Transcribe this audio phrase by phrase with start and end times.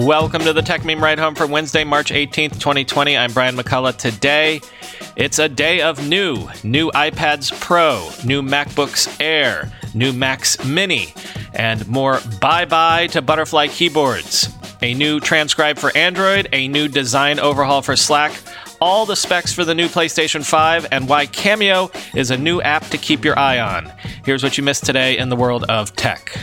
[0.00, 3.18] Welcome to the Techmeme Ride Home for Wednesday, March 18th, 2020.
[3.18, 3.98] I'm Brian McCullough.
[3.98, 4.62] Today,
[5.14, 6.48] it's a day of new.
[6.64, 11.12] New iPads Pro, new MacBooks Air, new Macs Mini,
[11.52, 14.48] and more bye bye to butterfly keyboards.
[14.80, 18.32] A new transcribe for Android, a new design overhaul for Slack,
[18.80, 22.86] all the specs for the new PlayStation 5, and why Cameo is a new app
[22.86, 23.92] to keep your eye on.
[24.24, 26.38] Here's what you missed today in the world of tech.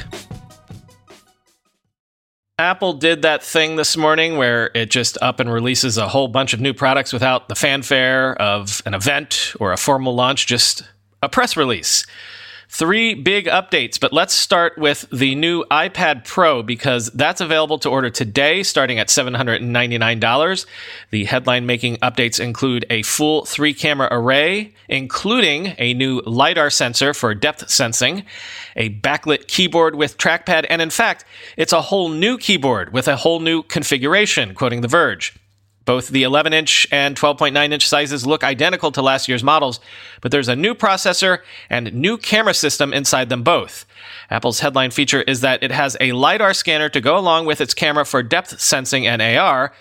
[2.59, 6.55] Apple did that thing this morning where it just up and releases a whole bunch
[6.55, 10.81] of new products without the fanfare of an event or a formal launch, just
[11.22, 12.03] a press release.
[12.70, 17.90] Three big updates, but let's start with the new iPad Pro because that's available to
[17.90, 20.66] order today, starting at $799.
[21.10, 27.14] The headline making updates include a full three camera array, including a new LiDAR sensor
[27.14, 28.26] for depth sensing,
[28.76, 31.23] a backlit keyboard with trackpad, and in fact,
[31.56, 35.34] it's a whole new keyboard with a whole new configuration, quoting The Verge.
[35.88, 39.80] Both the 11 inch and 12.9 inch sizes look identical to last year's models,
[40.19, 43.85] but there's a new processor and new camera system inside them both.
[44.30, 47.73] Apple's headline feature is that it has a LiDAR scanner to go along with its
[47.73, 49.73] camera for depth sensing and AR.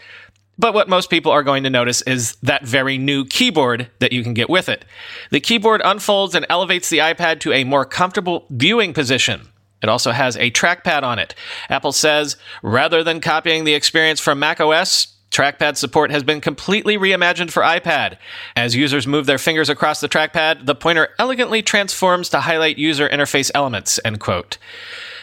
[0.56, 4.22] But what most people are going to notice is that very new keyboard that you
[4.22, 4.84] can get with it.
[5.32, 9.48] The keyboard unfolds and elevates the iPad to a more comfortable viewing position.
[9.82, 11.34] It also has a trackpad on it.
[11.68, 17.51] Apple says rather than copying the experience from macOS, Trackpad support has been completely reimagined
[17.51, 18.17] for iPad.
[18.55, 23.08] As users move their fingers across the trackpad, the pointer elegantly transforms to highlight user
[23.08, 24.58] interface elements, end quote.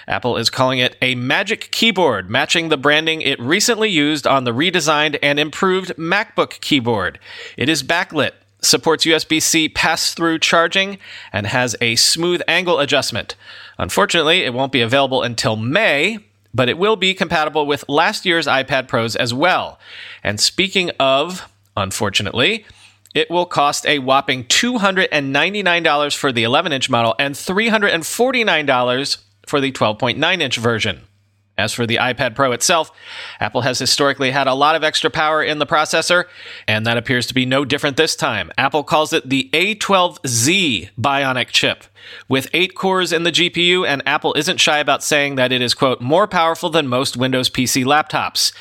[0.08, 4.52] Apple is calling it a magic keyboard, matching the branding it recently used on the
[4.52, 7.20] redesigned and improved MacBook keyboard.
[7.58, 10.98] It is backlit, supports USB C pass through charging,
[11.32, 13.36] and has a smooth angle adjustment.
[13.78, 16.20] Unfortunately, it won't be available until May,
[16.54, 19.80] but it will be compatible with last year's iPad Pros as well.
[20.24, 22.66] And speaking of, unfortunately,
[23.14, 29.72] it will cost a whopping $299 for the 11 inch model and $349 for the
[29.72, 31.02] 12.9 inch version.
[31.56, 32.92] As for the iPad Pro itself,
[33.40, 36.26] Apple has historically had a lot of extra power in the processor,
[36.68, 38.52] and that appears to be no different this time.
[38.58, 41.84] Apple calls it the A12Z Bionic chip.
[42.28, 45.76] With eight cores in the GPU, and Apple isn't shy about saying that it is,
[45.76, 48.52] quote, more powerful than most Windows PC laptops.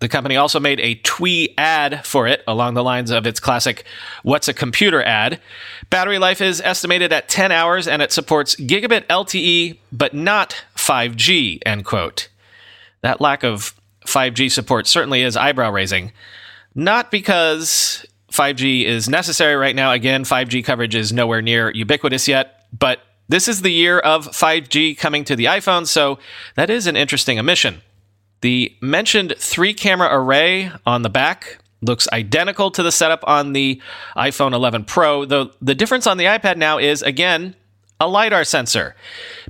[0.00, 3.84] The company also made a twee ad for it along the lines of its classic
[4.22, 5.38] What's a Computer ad.
[5.90, 11.60] Battery life is estimated at 10 hours, and it supports gigabit LTE, but not 5G,
[11.66, 12.28] end quote.
[13.02, 13.74] That lack of
[14.06, 16.12] 5G support certainly is eyebrow raising.
[16.74, 19.92] Not because 5G is necessary right now.
[19.92, 24.96] Again, 5G coverage is nowhere near ubiquitous yet but this is the year of 5G
[24.96, 26.18] coming to the iPhone, so
[26.54, 27.82] that is an interesting omission.
[28.40, 33.80] The mentioned three camera array on the back looks identical to the setup on the
[34.16, 37.54] iPhone 11 Pro, though the difference on the iPad now is, again,
[38.00, 38.94] a LiDAR sensor.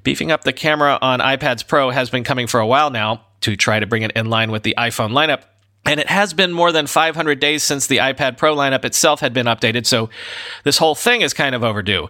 [0.02, 3.56] Beefing up the camera on iPads Pro has been coming for a while now to
[3.56, 5.42] try to bring it in line with the iPhone lineup.
[5.84, 9.32] And it has been more than 500 days since the iPad Pro lineup itself had
[9.32, 10.10] been updated, so
[10.64, 12.08] this whole thing is kind of overdue.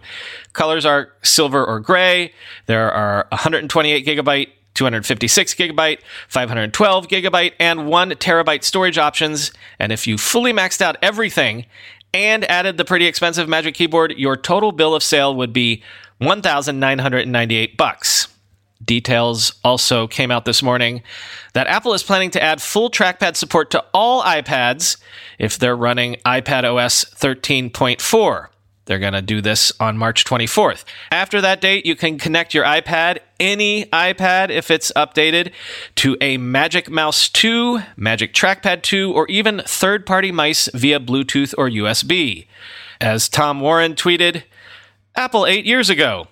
[0.53, 2.33] Colors are silver or gray.
[2.65, 9.51] There are 128 gigabyte 256 gigabyte, 512 gigabyte, and 1 terabyte storage options.
[9.77, 11.65] And if you fully maxed out everything
[12.13, 15.83] and added the pretty expensive Magic Keyboard, your total bill of sale would be
[16.19, 18.28] 1,998 bucks.
[18.83, 21.03] Details also came out this morning
[21.53, 24.97] that Apple is planning to add full trackpad support to all iPads
[25.37, 28.47] if they're running iPad OS 13.4.
[28.85, 30.83] They're going to do this on March 24th.
[31.11, 35.51] After that date, you can connect your iPad, any iPad if it's updated,
[35.95, 41.53] to a Magic Mouse 2, Magic Trackpad 2, or even third party mice via Bluetooth
[41.55, 42.47] or USB.
[42.99, 44.43] As Tom Warren tweeted,
[45.15, 46.27] Apple eight years ago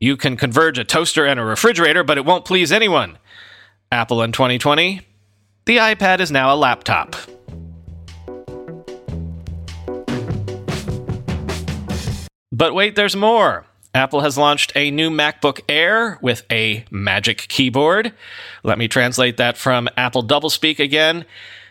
[0.00, 3.18] you can converge a toaster and a refrigerator, but it won't please anyone.
[3.90, 5.00] Apple in 2020,
[5.64, 7.16] the iPad is now a laptop.
[12.52, 13.66] But wait, there's more.
[13.94, 18.12] Apple has launched a new MacBook Air with a magic keyboard.
[18.62, 21.24] Let me translate that from Apple Doublespeak again.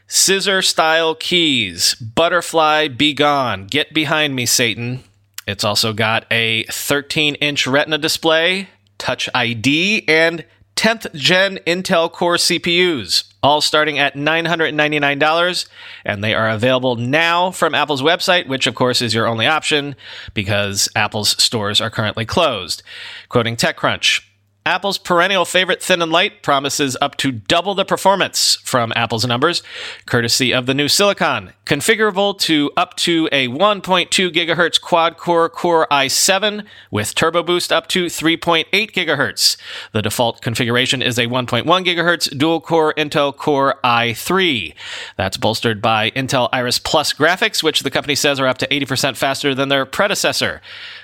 [0.07, 1.95] Scissor style keys.
[1.95, 3.68] Butterfly be gone.
[3.68, 5.04] Get behind me, Satan.
[5.47, 10.45] It's also got a 13 inch Retina display, Touch ID, and
[10.75, 15.68] 10th gen Intel Core CPUs, all starting at $999,
[16.03, 19.95] and they are available now from Apple's website, which of course is your only option
[20.33, 22.83] because Apple's stores are currently closed.
[23.30, 24.21] Quoting TechCrunch,
[24.67, 29.62] Apple's perennial favorite Thin and Light promises up to double the performance from Apple's numbers,
[30.07, 35.85] courtesy of the new silicon, configurable to up to a 1.2 gigahertz quad core Core
[35.91, 39.56] i7 with turbo boost up to 3.8 gigahertz.
[39.91, 44.73] The default configuration is a 1.1 gigahertz dual core Intel Core i3.
[45.15, 49.15] That's bolstered by Intel Iris Plus graphics, which the company says are up to 80%
[49.15, 50.59] faster than their predecessor.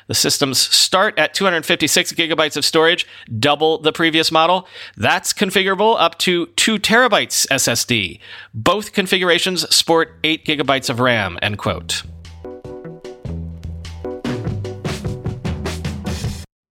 [0.07, 3.07] The systems start at 256 gigabytes of storage,
[3.51, 4.65] double the previous model.
[4.95, 8.21] That's configurable up to 2 terabytes SSD.
[8.53, 12.03] Both configurations sport 8 gigabytes of RAM, end quote.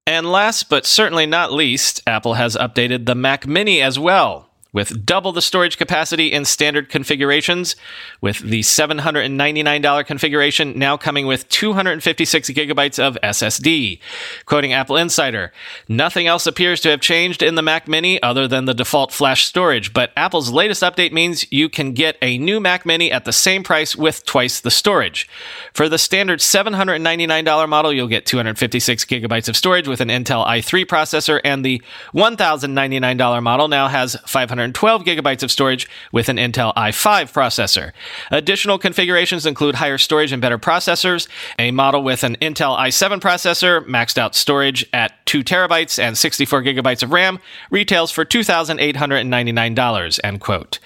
[0.06, 5.04] And last but certainly not least, Apple has updated the Mac Mini as well with
[5.04, 7.76] double the storage capacity in standard configurations,
[8.20, 13.98] with the $799 configuration now coming with 256 gigabytes of SSD.
[14.46, 15.52] Quoting Apple Insider,
[15.88, 19.44] nothing else appears to have changed in the Mac Mini other than the default flash
[19.46, 23.32] storage, but Apple's latest update means you can get a new Mac Mini at the
[23.32, 25.28] same price with twice the storage.
[25.74, 30.84] For the standard $799 model, you'll get 256 gigabytes of storage with an Intel i3
[30.84, 31.82] processor, and the
[32.14, 37.92] $1,099 model now has 500 512 gigabytes of storage with an Intel i5 processor.
[38.30, 41.28] Additional configurations include higher storage and better processors,
[41.58, 46.62] a model with an Intel i7 processor, maxed out storage at 2 terabytes and 64
[46.62, 47.38] gigabytes of RAM,
[47.70, 50.78] retails for $2,899, end quote.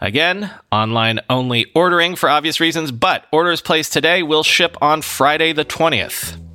[0.00, 5.52] Again, online only ordering for obvious reasons, but orders placed today will ship on Friday
[5.52, 6.47] the 20th.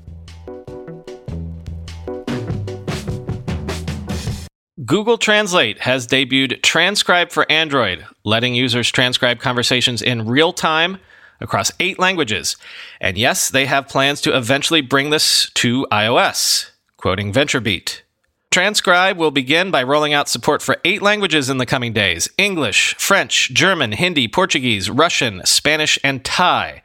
[4.85, 10.97] Google Translate has debuted Transcribe for Android, letting users transcribe conversations in real time
[11.39, 12.57] across eight languages.
[12.99, 16.71] And yes, they have plans to eventually bring this to iOS.
[16.97, 18.01] Quoting VentureBeat.
[18.49, 22.95] Transcribe will begin by rolling out support for eight languages in the coming days English,
[22.97, 26.81] French, German, Hindi, Portuguese, Russian, Spanish, and Thai.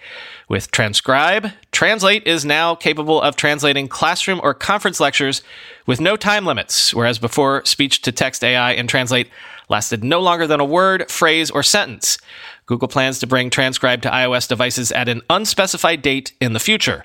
[0.48, 5.42] With Transcribe, Translate is now capable of translating classroom or conference lectures
[5.86, 9.28] with no time limits, whereas before, speech to text AI and Translate
[9.68, 12.16] lasted no longer than a word, phrase, or sentence.
[12.64, 17.04] Google plans to bring Transcribe to iOS devices at an unspecified date in the future.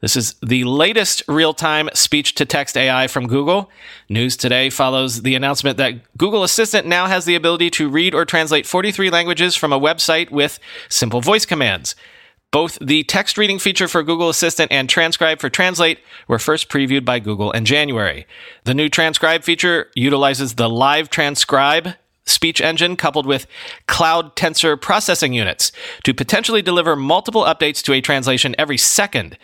[0.00, 3.70] This is the latest real time speech to text AI from Google.
[4.08, 8.24] News today follows the announcement that Google Assistant now has the ability to read or
[8.24, 10.58] translate 43 languages from a website with
[10.88, 11.94] simple voice commands.
[12.52, 17.04] Both the text reading feature for Google Assistant and Transcribe for Translate were first previewed
[17.04, 18.26] by Google in January.
[18.64, 21.94] The new Transcribe feature utilizes the Live Transcribe
[22.26, 23.46] speech engine coupled with
[23.86, 25.70] cloud tensor processing units
[26.04, 29.38] to potentially deliver multiple updates to a translation every second.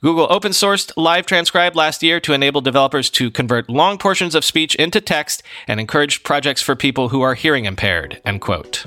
[0.00, 4.44] Google open sourced Live Transcribe last year to enable developers to convert long portions of
[4.44, 8.20] speech into text and encouraged projects for people who are hearing impaired.
[8.24, 8.86] End quote.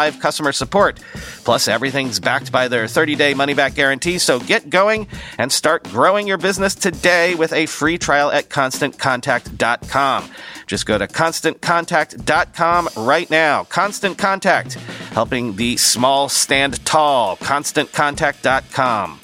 [0.00, 0.98] live customer support.
[1.44, 5.06] Plus, everything's backed by their 30 day money back guarantee, so get going
[5.38, 10.30] and start growing your business today with a free trial at constantcontact.com.
[10.66, 13.64] Just go to constantcontact.com right now.
[13.64, 14.74] Constant Contact,
[15.12, 17.36] helping the small stand tall.
[17.36, 19.20] ConstantContact.com.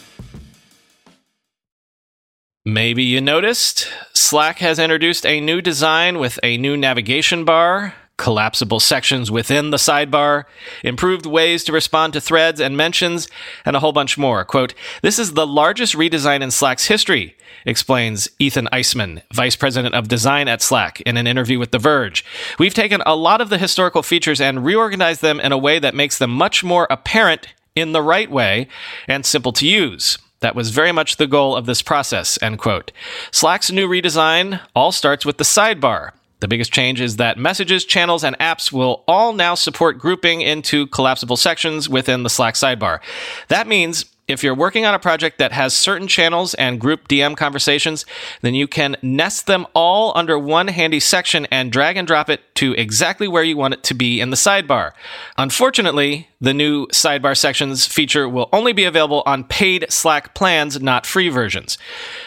[2.65, 8.81] Maybe you noticed Slack has introduced a new design with a new navigation bar, collapsible
[8.81, 10.45] sections within the sidebar,
[10.83, 13.29] improved ways to respond to threads and mentions,
[13.65, 14.45] and a whole bunch more.
[14.45, 20.09] Quote, This is the largest redesign in Slack's history, explains Ethan Eismann, Vice President of
[20.09, 22.25] Design at Slack, in an interview with The Verge.
[22.59, 25.95] We've taken a lot of the historical features and reorganized them in a way that
[25.95, 28.69] makes them much more apparent in the right way
[29.07, 30.19] and simple to use.
[30.41, 32.93] That was very much the goal of this process, end quote.
[33.31, 36.13] Slack's new redesign all starts with the sidebar.
[36.41, 40.87] The biggest change is that messages, channels, and apps will all now support grouping into
[40.87, 43.01] collapsible sections within the Slack sidebar.
[43.49, 47.37] That means if you're working on a project that has certain channels and group DM
[47.37, 48.05] conversations,
[48.43, 52.41] then you can nest them all under one handy section and drag and drop it
[52.57, 54.93] to exactly where you want it to be in the sidebar.
[55.39, 61.07] Unfortunately, the new sidebar sections feature will only be available on paid Slack plans, not
[61.07, 61.79] free versions.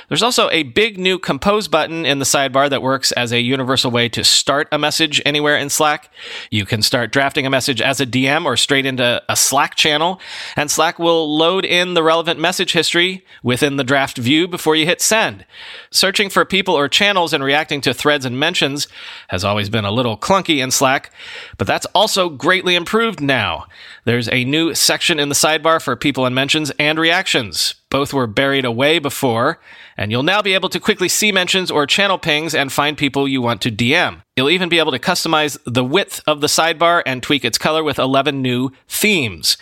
[0.10, 3.92] There's also a big new compose button in the sidebar that works as a universal
[3.92, 6.12] way to start a message anywhere in Slack.
[6.50, 10.20] You can start drafting a message as a DM or straight into a Slack channel,
[10.56, 14.88] and Slack will load in the relevant message history within the draft view before you
[14.88, 15.46] hit send.
[15.92, 18.88] Searching for people or channels and reacting to threads and mentions
[19.28, 21.12] has always been a little clunky in Slack,
[21.60, 23.68] but that's also greatly improved now.
[24.06, 27.75] There's a new section in the sidebar for people and mentions and reactions.
[27.89, 29.60] Both were buried away before,
[29.98, 33.27] and you'll now be able to quickly see mentions or channel pings and find people
[33.27, 34.22] you want to DM.
[34.39, 37.84] You'll even be able to customize the width of the sidebar and tweak its color
[37.84, 39.58] with 11 new themes.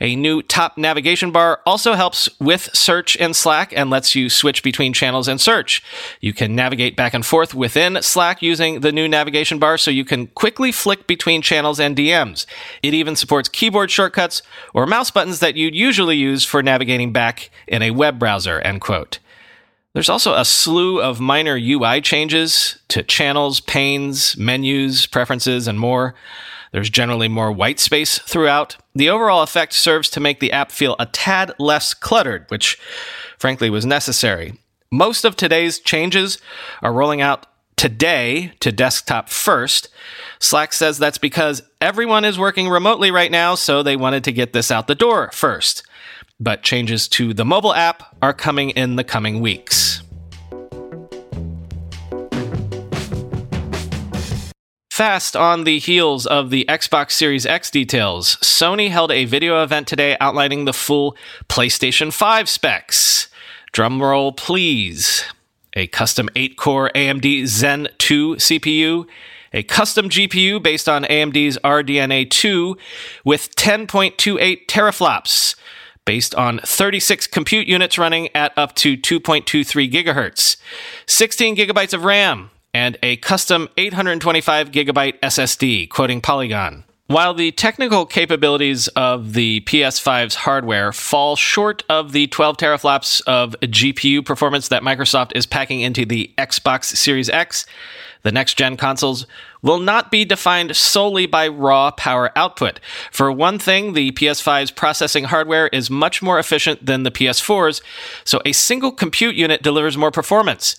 [0.00, 4.62] A new top navigation bar also helps with search in Slack and lets you switch
[4.62, 5.82] between channels and search.
[6.22, 10.06] You can navigate back and forth within Slack using the new navigation bar so you
[10.06, 12.46] can quickly flick between channels and DMs.
[12.82, 14.40] It even supports keyboard shortcuts
[14.72, 18.80] or mouse buttons that you'd usually use for navigating back in a web browser, end
[18.80, 19.18] quote.
[19.94, 26.14] There's also a slew of minor UI changes to channels, panes, menus, preferences, and more.
[26.72, 28.76] There's generally more white space throughout.
[28.94, 32.78] The overall effect serves to make the app feel a tad less cluttered, which
[33.38, 34.58] frankly was necessary.
[34.90, 36.38] Most of today's changes
[36.80, 37.46] are rolling out
[37.76, 39.88] today to desktop first.
[40.38, 44.54] Slack says that's because everyone is working remotely right now, so they wanted to get
[44.54, 45.82] this out the door first
[46.42, 50.02] but changes to the mobile app are coming in the coming weeks.
[54.90, 59.86] Fast on the heels of the Xbox Series X details, Sony held a video event
[59.86, 61.16] today outlining the full
[61.48, 63.28] PlayStation 5 specs.
[63.72, 65.24] Drumroll, please.
[65.74, 69.06] A custom 8 core AMD Zen 2 CPU,
[69.54, 72.76] a custom GPU based on AMD's RDNA 2
[73.24, 75.56] with 10.28 teraflops,
[76.04, 80.56] based on 36 compute units running at up to 2.23 gigahertz,
[81.06, 86.84] 16 gigabytes of RAM, and a custom 825 gigabyte SSD, quoting Polygon.
[87.08, 93.54] While the technical capabilities of the PS5's hardware fall short of the 12 teraflops of
[93.60, 97.66] GPU performance that Microsoft is packing into the Xbox Series X,
[98.22, 99.26] the next gen consoles
[99.62, 102.80] will not be defined solely by raw power output.
[103.10, 107.80] For one thing, the PS5's processing hardware is much more efficient than the PS4's,
[108.24, 110.76] so a single compute unit delivers more performance.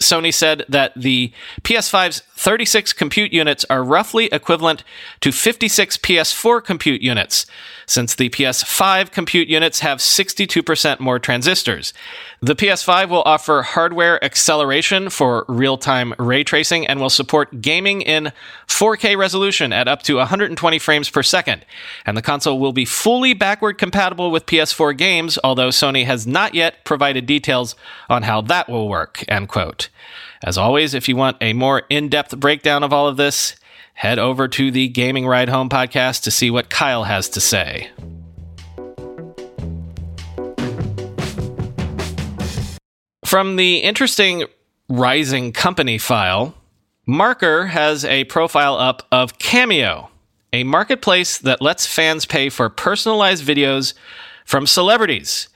[0.00, 4.84] Sony said that the PS5's 36 compute units are roughly equivalent
[5.22, 7.46] to 56 PS4 compute units,
[7.86, 11.94] since the PS5 compute units have 62% more transistors.
[12.42, 18.02] The PS5 will offer hardware acceleration for real time ray tracing and will support gaming
[18.02, 18.25] in
[18.66, 21.64] 4K resolution at up to 120 frames per second.
[22.04, 26.54] And the console will be fully backward compatible with PS4 games, although Sony has not
[26.54, 27.74] yet provided details
[28.08, 29.24] on how that will work.
[29.28, 29.88] End quote.
[30.42, 33.56] As always, if you want a more in depth breakdown of all of this,
[33.94, 37.90] head over to the Gaming Ride Home podcast to see what Kyle has to say.
[43.24, 44.44] From the interesting
[44.88, 46.54] Rising Company file,
[47.08, 50.10] Marker has a profile up of Cameo,
[50.52, 53.94] a marketplace that lets fans pay for personalized videos
[54.44, 55.48] from celebrities.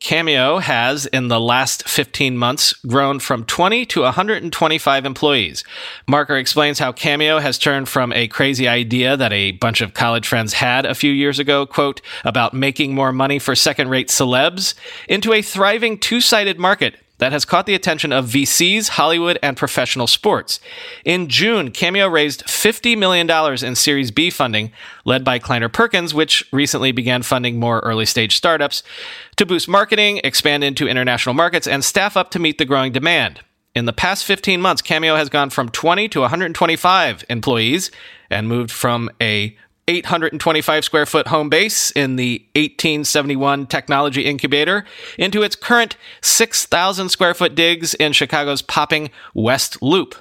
[0.00, 5.62] Cameo has, in the last 15 months, grown from 20 to 125 employees.
[6.08, 10.26] Marker explains how Cameo has turned from a crazy idea that a bunch of college
[10.26, 14.74] friends had a few years ago, quote, about making more money for second rate celebs,
[15.08, 19.56] into a thriving two sided market that has caught the attention of VCs, Hollywood, and
[19.56, 20.60] professional sports.
[21.04, 23.30] In June, Cameo raised $50 million
[23.64, 24.72] in Series B funding,
[25.04, 28.82] led by Kleiner Perkins, which recently began funding more early stage startups
[29.36, 33.40] to boost marketing, expand into international markets, and staff up to meet the growing demand.
[33.74, 37.90] In the past 15 months, Cameo has gone from 20 to 125 employees
[38.30, 39.54] and moved from a
[39.88, 44.84] 825 square foot home base in the 1871 Technology Incubator
[45.16, 50.16] into its current 6,000 square foot digs in Chicago's popping West Loop.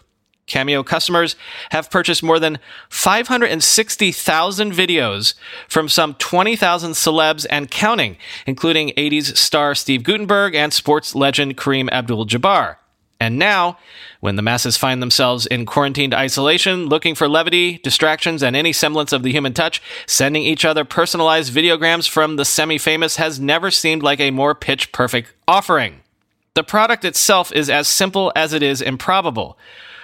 [0.48, 1.36] Cameo customers
[1.72, 5.34] have purchased more than 560,000 videos
[5.68, 11.90] from some 20,000 celebs and counting, including 80s star Steve Guttenberg and sports legend Kareem
[11.90, 12.78] Abdul Jabbar.
[13.20, 13.78] And now,
[14.20, 19.14] when the masses find themselves in quarantined isolation, looking for levity, distractions, and any semblance
[19.14, 23.72] of the human touch, sending each other personalized videograms from the semi famous has never
[23.72, 26.02] seemed like a more pitch perfect offering.
[26.56, 29.58] The product itself is as simple as it is improbable.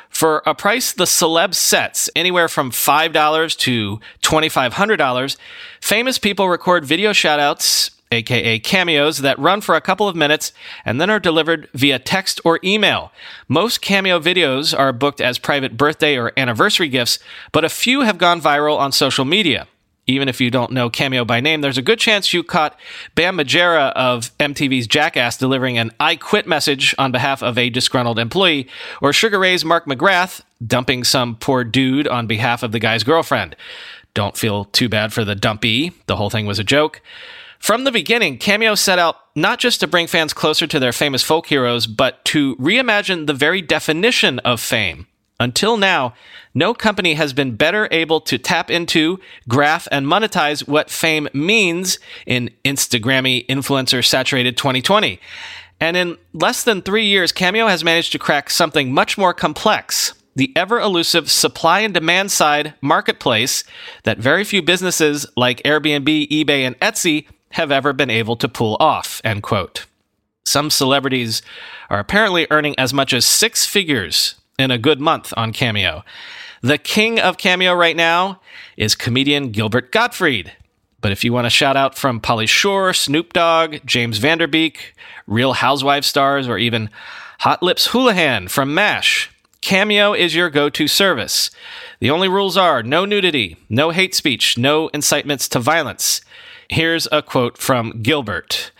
[0.10, 5.38] For a price the celeb sets, anywhere from $5 to $2,500,
[5.80, 10.54] famous people record video shoutouts aka cameos, that run for a couple of minutes
[10.86, 13.12] and then are delivered via text or email.
[13.47, 17.19] Most cameo videos are booked as private birthday or anniversary gifts,
[17.52, 19.67] but a few have gone viral on social media.
[20.08, 22.78] Even if you don't know Cameo by name, there's a good chance you caught
[23.13, 28.17] Bam Margera of MTV's Jackass delivering an I quit message on behalf of a disgruntled
[28.17, 28.67] employee,
[29.00, 33.56] or Sugar Ray's Mark McGrath dumping some poor dude on behalf of the guy's girlfriend.
[34.13, 37.02] Don't feel too bad for the dumpy, the whole thing was a joke.
[37.62, 41.21] From the beginning, Cameo set out not just to bring fans closer to their famous
[41.21, 45.06] folk heroes, but to reimagine the very definition of fame.
[45.39, 46.15] Until now,
[46.56, 52.00] no company has been better able to tap into, graph, and monetize what fame means
[52.26, 55.19] in Instagrammy influencer saturated 2020.
[55.80, 60.15] And in less than three years, Cameo has managed to crack something much more complex
[60.36, 63.65] the ever elusive supply and demand side marketplace
[64.04, 68.77] that very few businesses like Airbnb, eBay, and Etsy have ever been able to pull
[68.79, 69.85] off, end quote.
[70.45, 71.41] Some celebrities
[71.89, 76.03] are apparently earning as much as six figures in a good month on Cameo.
[76.61, 78.39] The king of Cameo right now
[78.77, 80.53] is comedian Gilbert Gottfried.
[80.99, 84.47] But if you want a shout out from Pauly Shore, Snoop Dogg, James Van Der
[84.47, 84.93] Beek,
[85.25, 86.89] Real Housewives stars, or even
[87.39, 91.49] Hot Lips Houlihan from MASH, Cameo is your go to service.
[91.99, 96.21] The only rules are no nudity, no hate speech, no incitements to violence.
[96.71, 98.71] Here's a quote from Gilbert.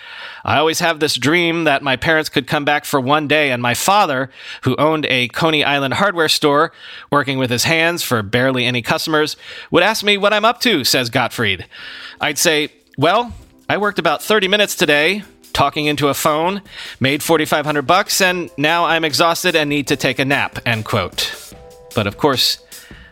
[0.45, 3.62] I always have this dream that my parents could come back for one day and
[3.62, 4.30] my father,
[4.62, 6.71] who owned a Coney Island hardware store,
[7.12, 9.36] working with his hands for barely any customers,
[9.71, 11.65] would ask me what I'm up to, says Gottfried.
[12.21, 13.34] I'd say, well,
[13.67, 16.62] I worked about 30 minutes today, talking into a phone,
[17.01, 21.54] made 4500 bucks, and now I'm exhausted and need to take a nap, end quote.
[21.93, 22.63] But of course,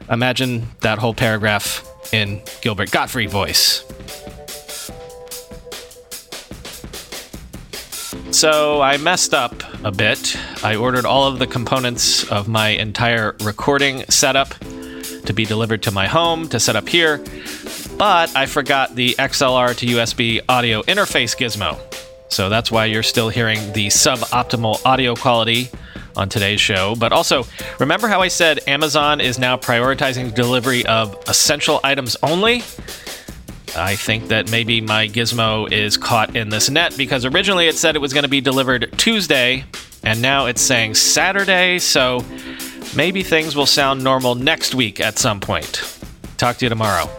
[0.10, 3.84] imagine that whole paragraph in Gilbert Gottfried voice.
[8.32, 10.38] So I messed up a bit.
[10.64, 14.50] I ordered all of the components of my entire recording setup
[15.26, 17.18] to be delivered to my home to set up here,
[17.98, 21.78] but I forgot the XLR to USB audio interface gizmo.
[22.30, 25.70] So that's why you're still hearing the suboptimal audio quality
[26.16, 26.96] on today's show.
[26.96, 27.46] But also,
[27.80, 32.64] remember how I said Amazon is now prioritizing delivery of essential items only?
[33.76, 37.96] I think that maybe my gizmo is caught in this net because originally it said
[37.96, 39.66] it was going to be delivered Tuesday,
[40.04, 42.24] and now it's saying Saturday, so
[42.96, 46.00] maybe things will sound normal next week at some point.
[46.38, 47.10] Talk to you tomorrow.